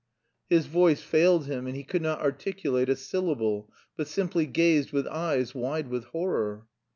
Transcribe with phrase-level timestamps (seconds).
[0.49, 5.05] "_His voice failed him and he could not articulate a syllable but simply gazed with
[5.05, 6.65] eyes wide with horror.